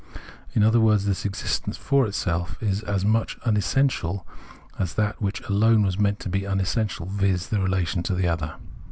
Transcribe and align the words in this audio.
In 0.55 0.63
other 0.63 0.79
words, 0.79 1.05
this 1.05 1.25
existence 1.27 1.77
for 1.77 2.07
itself 2.07 2.57
is 2.59 2.81
as 2.81 3.05
much 3.05 3.37
unessential 3.45 4.25
as 4.79 4.95
that 4.95 5.21
which 5.21 5.41
alone 5.41 5.83
was 5.83 5.99
meant 5.99 6.19
to 6.21 6.27
be 6.29 6.43
unessential, 6.47 7.05
viz. 7.05 7.49
the 7.49 7.59
relation 7.59 8.01
to 8.05 8.15
another. 8.15 8.55